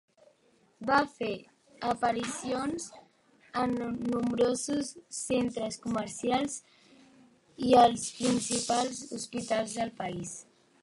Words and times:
Va 0.89 0.99
fer 1.17 1.33
aparicions 1.89 2.87
en 3.63 3.75
nombrosos 4.13 4.89
centres 5.17 5.77
comercials 5.83 6.55
i 7.69 7.77
als 7.83 8.07
principals 8.23 9.03
hospitals 9.19 9.77
del 9.81 9.93
país. 10.01 10.35